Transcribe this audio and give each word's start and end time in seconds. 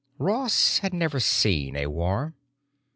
Ross 0.17 0.79
had 0.79 0.95
never 0.95 1.19
seen 1.19 1.75
a 1.75 1.85
war. 1.85 2.33